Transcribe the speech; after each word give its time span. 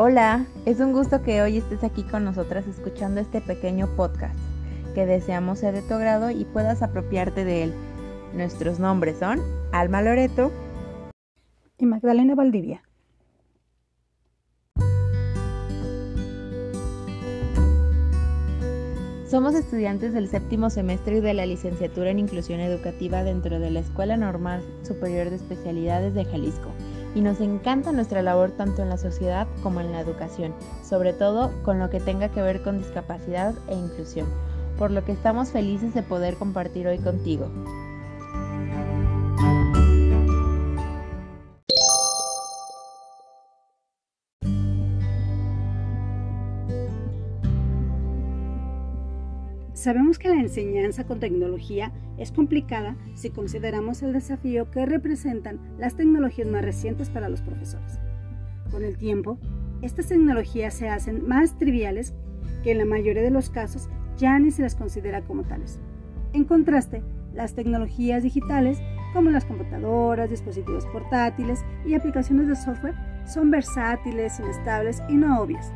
Hola, 0.00 0.46
es 0.64 0.78
un 0.78 0.92
gusto 0.92 1.24
que 1.24 1.42
hoy 1.42 1.56
estés 1.56 1.82
aquí 1.82 2.04
con 2.04 2.24
nosotras 2.24 2.68
escuchando 2.68 3.20
este 3.20 3.40
pequeño 3.40 3.88
podcast, 3.96 4.38
que 4.94 5.06
deseamos 5.06 5.58
sea 5.58 5.72
de 5.72 5.82
tu 5.82 5.92
agrado 5.94 6.30
y 6.30 6.44
puedas 6.44 6.82
apropiarte 6.82 7.44
de 7.44 7.64
él. 7.64 7.74
Nuestros 8.32 8.78
nombres 8.78 9.18
son 9.18 9.40
Alma 9.72 10.00
Loreto 10.00 10.52
y 11.78 11.86
Magdalena 11.86 12.36
Valdivia. 12.36 12.80
Somos 19.28 19.56
estudiantes 19.56 20.12
del 20.14 20.28
séptimo 20.28 20.70
semestre 20.70 21.20
de 21.20 21.34
la 21.34 21.44
licenciatura 21.44 22.10
en 22.10 22.20
Inclusión 22.20 22.60
Educativa 22.60 23.24
dentro 23.24 23.58
de 23.58 23.72
la 23.72 23.80
Escuela 23.80 24.16
Normal 24.16 24.62
Superior 24.84 25.28
de 25.28 25.36
Especialidades 25.36 26.14
de 26.14 26.24
Jalisco 26.24 26.72
y 27.14 27.20
nos 27.20 27.40
encanta 27.40 27.92
nuestra 27.92 28.22
labor 28.22 28.50
tanto 28.52 28.82
en 28.82 28.88
la 28.88 28.98
sociedad 28.98 29.46
como 29.62 29.80
en 29.80 29.92
la 29.92 30.00
educación, 30.00 30.54
sobre 30.82 31.12
todo 31.12 31.50
con 31.62 31.78
lo 31.78 31.90
que 31.90 32.00
tenga 32.00 32.28
que 32.28 32.42
ver 32.42 32.62
con 32.62 32.78
discapacidad 32.78 33.54
e 33.68 33.74
inclusión, 33.74 34.26
por 34.78 34.90
lo 34.90 35.04
que 35.04 35.12
estamos 35.12 35.50
felices 35.50 35.94
de 35.94 36.02
poder 36.02 36.36
compartir 36.36 36.86
hoy 36.86 36.98
contigo. 36.98 37.48
Sabemos 49.78 50.18
que 50.18 50.28
la 50.28 50.40
enseñanza 50.40 51.04
con 51.04 51.20
tecnología 51.20 51.92
es 52.16 52.32
complicada 52.32 52.96
si 53.14 53.30
consideramos 53.30 54.02
el 54.02 54.12
desafío 54.12 54.72
que 54.72 54.84
representan 54.84 55.60
las 55.78 55.94
tecnologías 55.94 56.48
más 56.48 56.64
recientes 56.64 57.10
para 57.10 57.28
los 57.28 57.42
profesores. 57.42 58.00
Con 58.72 58.82
el 58.82 58.98
tiempo, 58.98 59.38
estas 59.80 60.08
tecnologías 60.08 60.74
se 60.74 60.88
hacen 60.88 61.28
más 61.28 61.58
triviales 61.58 62.12
que 62.64 62.72
en 62.72 62.78
la 62.78 62.86
mayoría 62.86 63.22
de 63.22 63.30
los 63.30 63.50
casos 63.50 63.88
ya 64.16 64.36
ni 64.40 64.50
se 64.50 64.62
las 64.62 64.74
considera 64.74 65.22
como 65.22 65.44
tales. 65.44 65.78
En 66.32 66.42
contraste, 66.42 67.04
las 67.32 67.54
tecnologías 67.54 68.24
digitales, 68.24 68.80
como 69.12 69.30
las 69.30 69.44
computadoras, 69.44 70.28
dispositivos 70.28 70.86
portátiles 70.86 71.60
y 71.86 71.94
aplicaciones 71.94 72.48
de 72.48 72.56
software, 72.56 72.96
son 73.28 73.52
versátiles, 73.52 74.40
inestables 74.40 75.00
y 75.08 75.14
no 75.14 75.40
obvias, 75.40 75.72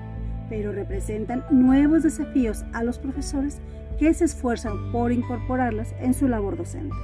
pero 0.53 0.71
representan 0.71 1.47
nuevos 1.51 2.03
desafíos 2.03 2.63
a 2.75 2.85
los 2.85 2.99
profesores 2.99 3.57
que 3.99 4.13
se 4.13 4.27
esfuerzan 4.27 4.93
por 4.93 5.11
incorporarlas 5.11 5.95
en 5.99 6.13
su 6.13 6.29
labor 6.29 6.59
docente. 6.59 6.95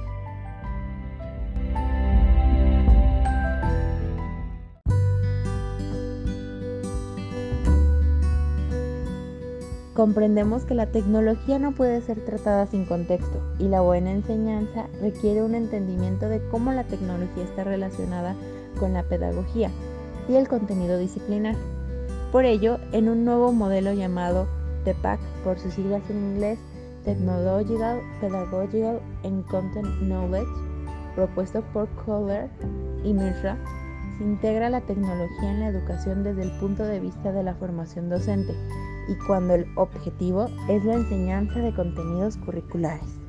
Comprendemos 9.95 10.65
que 10.65 10.75
la 10.75 10.91
tecnología 10.91 11.57
no 11.57 11.71
puede 11.71 12.01
ser 12.01 12.23
tratada 12.23 12.67
sin 12.67 12.85
contexto 12.85 13.41
y 13.57 13.67
la 13.67 13.81
buena 13.81 14.11
enseñanza 14.11 14.85
requiere 15.01 15.41
un 15.41 15.55
entendimiento 15.55 16.29
de 16.29 16.39
cómo 16.51 16.71
la 16.71 16.83
tecnología 16.83 17.45
está 17.45 17.63
relacionada 17.63 18.35
con 18.79 18.93
la 18.93 19.01
pedagogía 19.01 19.71
y 20.29 20.35
el 20.35 20.47
contenido 20.47 20.99
disciplinar. 20.99 21.55
Por 22.31 22.45
ello, 22.45 22.77
en 22.91 23.09
un 23.09 23.25
nuevo 23.25 23.51
modelo 23.51 23.91
llamado 23.91 24.47
TEPAC 24.85 25.19
por 25.43 25.57
sus 25.57 25.73
siglas 25.73 26.07
en 26.11 26.17
inglés, 26.17 26.59
Technological, 27.03 28.01
Pedagogical 28.21 28.99
and 29.23 29.45
Content 29.47 29.87
Knowledge, 30.01 30.51
propuesto 31.15 31.63
por 31.73 31.87
Kohler 32.05 32.47
y 33.03 33.13
Mishra, 33.13 33.57
se 34.19 34.23
integra 34.25 34.69
la 34.69 34.81
tecnología 34.81 35.51
en 35.51 35.59
la 35.61 35.69
educación 35.69 36.23
desde 36.23 36.43
el 36.43 36.51
punto 36.59 36.83
de 36.83 36.99
vista 36.99 37.31
de 37.31 37.41
la 37.41 37.55
formación 37.55 38.09
docente 38.09 38.53
y 39.07 39.15
cuando 39.25 39.55
el 39.55 39.65
objetivo 39.75 40.49
es 40.67 40.85
la 40.85 40.95
enseñanza 40.95 41.59
de 41.59 41.73
contenidos 41.73 42.37
curriculares. 42.37 43.19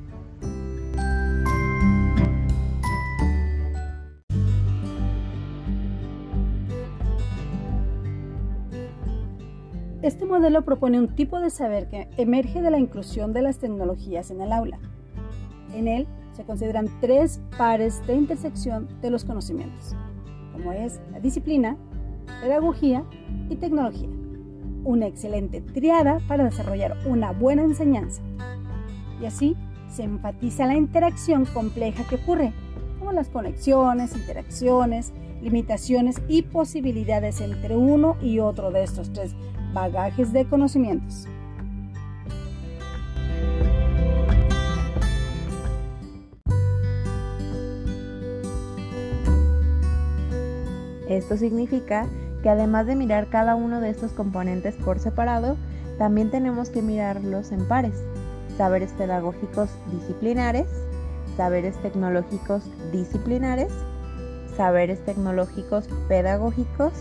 Este 10.02 10.24
modelo 10.24 10.64
propone 10.64 10.98
un 10.98 11.08
tipo 11.08 11.40
de 11.40 11.50
saber 11.50 11.86
que 11.88 12.08
emerge 12.16 12.62
de 12.62 12.70
la 12.70 12.78
inclusión 12.78 13.34
de 13.34 13.42
las 13.42 13.58
tecnologías 13.58 14.30
en 14.30 14.40
el 14.40 14.50
aula. 14.50 14.78
En 15.74 15.88
él 15.88 16.06
se 16.32 16.42
consideran 16.44 16.88
tres 17.02 17.42
pares 17.58 18.06
de 18.06 18.14
intersección 18.14 18.88
de 19.02 19.10
los 19.10 19.26
conocimientos, 19.26 19.94
como 20.54 20.72
es 20.72 21.02
la 21.12 21.20
disciplina, 21.20 21.76
pedagogía 22.40 23.04
y 23.50 23.56
tecnología. 23.56 24.08
Una 24.84 25.06
excelente 25.06 25.60
triada 25.60 26.18
para 26.26 26.44
desarrollar 26.44 26.96
una 27.04 27.32
buena 27.32 27.62
enseñanza. 27.62 28.22
Y 29.20 29.26
así 29.26 29.54
se 29.90 30.04
enfatiza 30.04 30.64
la 30.64 30.76
interacción 30.76 31.44
compleja 31.44 32.08
que 32.08 32.14
ocurre, 32.14 32.54
como 32.98 33.12
las 33.12 33.28
conexiones, 33.28 34.16
interacciones, 34.16 35.12
limitaciones 35.42 36.22
y 36.26 36.40
posibilidades 36.40 37.42
entre 37.42 37.76
uno 37.76 38.16
y 38.22 38.38
otro 38.38 38.70
de 38.70 38.82
estos 38.82 39.12
tres 39.12 39.34
bagajes 39.72 40.32
de 40.32 40.44
conocimientos. 40.46 41.26
Esto 51.08 51.36
significa 51.36 52.06
que 52.42 52.48
además 52.48 52.86
de 52.86 52.94
mirar 52.94 53.28
cada 53.28 53.56
uno 53.56 53.80
de 53.80 53.90
estos 53.90 54.12
componentes 54.12 54.76
por 54.76 55.00
separado, 55.00 55.56
también 55.98 56.30
tenemos 56.30 56.70
que 56.70 56.82
mirarlos 56.82 57.52
en 57.52 57.66
pares. 57.66 58.02
Saberes 58.56 58.92
pedagógicos 58.92 59.70
disciplinares, 59.90 60.66
saberes 61.36 61.76
tecnológicos 61.82 62.62
disciplinares, 62.92 63.72
saberes 64.56 65.04
tecnológicos 65.04 65.88
pedagógicos 66.08 66.92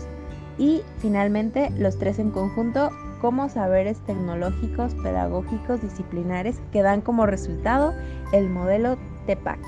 y 0.58 0.82
finalmente 0.98 1.70
los 1.78 1.98
tres 1.98 2.18
en 2.18 2.30
conjunto 2.30 2.90
como 3.20 3.48
saberes 3.48 4.00
tecnológicos, 4.00 4.94
pedagógicos, 4.94 5.82
disciplinares 5.82 6.60
que 6.72 6.82
dan 6.82 7.00
como 7.00 7.26
resultado 7.26 7.92
el 8.32 8.48
modelo 8.48 8.96
TEPAC. 9.26 9.58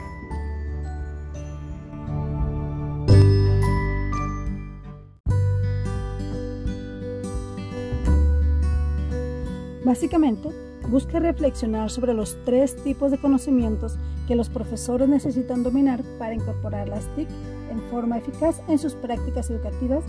Básicamente, 9.84 10.48
busca 10.88 11.18
reflexionar 11.18 11.90
sobre 11.90 12.14
los 12.14 12.38
tres 12.44 12.76
tipos 12.82 13.10
de 13.10 13.18
conocimientos 13.18 13.98
que 14.28 14.36
los 14.36 14.48
profesores 14.48 15.08
necesitan 15.08 15.62
dominar 15.62 16.02
para 16.18 16.34
incorporar 16.34 16.88
las 16.88 17.06
TIC 17.16 17.28
en 17.70 17.80
forma 17.90 18.18
eficaz 18.18 18.60
en 18.68 18.78
sus 18.78 18.94
prácticas 18.94 19.50
educativas 19.50 20.04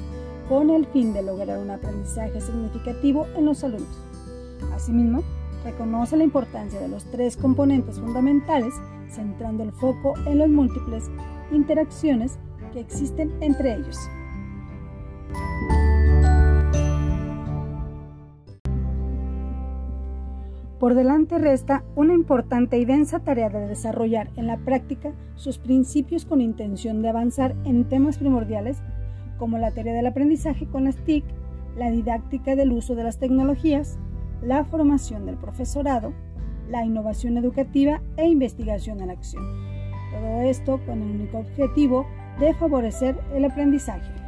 con 0.48 0.70
el 0.70 0.86
fin 0.88 1.14
de 1.14 1.24
lograr 1.24 1.60
un 1.60 1.72
aprendizaje 1.72 2.42
significativo 2.42 3.28
en 3.36 3.46
los 3.46 3.64
alumnos. 3.64 3.98
Asimismo, 4.74 5.24
reconoce 5.64 6.18
la 6.18 6.24
importancia 6.24 6.80
de 6.80 6.88
los 6.88 7.06
tres 7.06 7.38
componentes 7.38 8.00
fundamentales, 8.00 8.74
centrando 9.10 9.64
el 9.64 9.72
foco 9.72 10.14
en 10.26 10.40
las 10.40 10.50
múltiples 10.50 11.10
interacciones 11.52 12.38
que 12.74 12.80
existen 12.80 13.32
entre 13.42 13.76
ellos. 13.76 13.98
Por 20.84 20.96
delante 20.96 21.38
resta 21.38 21.86
una 21.96 22.14
importante 22.14 22.78
y 22.78 22.84
densa 22.84 23.20
tarea 23.20 23.48
de 23.48 23.68
desarrollar 23.68 24.32
en 24.36 24.48
la 24.48 24.58
práctica 24.58 25.14
sus 25.36 25.58
principios 25.58 26.26
con 26.26 26.42
intención 26.42 27.02
de 27.02 27.08
avanzar 27.08 27.56
en 27.64 27.88
temas 27.88 28.18
primordiales 28.18 28.82
como 29.38 29.58
la 29.58 29.72
teoría 29.72 29.94
del 29.94 30.08
aprendizaje 30.08 30.68
con 30.68 30.86
las 30.86 30.98
TIC, 30.98 31.24
la 31.78 31.92
didáctica 31.92 32.56
del 32.56 32.72
uso 32.72 32.96
de 32.96 33.04
las 33.04 33.20
tecnologías, 33.20 33.98
la 34.42 34.66
formación 34.66 35.26
del 35.26 35.38
profesorado, 35.38 36.14
la 36.70 36.86
innovación 36.86 37.38
educativa 37.38 38.02
e 38.18 38.28
investigación 38.28 39.02
en 39.02 39.10
acción. 39.10 39.44
Todo 40.12 40.42
esto 40.42 40.80
con 40.86 41.02
el 41.02 41.12
único 41.12 41.40
objetivo 41.40 42.06
de 42.40 42.54
favorecer 42.54 43.20
el 43.34 43.46
aprendizaje. 43.46 44.23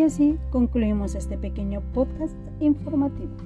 Y 0.00 0.02
así 0.02 0.38
concluimos 0.48 1.14
este 1.14 1.36
pequeño 1.36 1.82
podcast 1.92 2.32
informativo. 2.58 3.36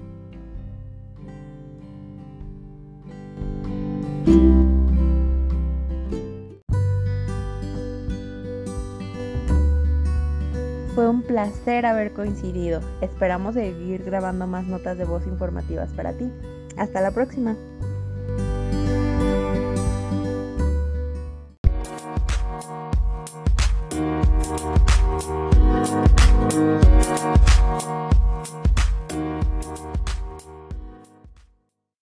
Fue 10.94 11.08
un 11.08 11.22
placer 11.22 11.86
haber 11.86 12.12
coincidido. 12.12 12.80
Esperamos 13.00 13.54
seguir 13.54 14.04
grabando 14.04 14.46
más 14.46 14.64
notas 14.68 14.96
de 14.96 15.06
voz 15.06 15.26
informativas 15.26 15.90
para 15.90 16.12
ti. 16.12 16.30
Hasta 16.76 17.00
la 17.00 17.10
próxima. 17.10 17.56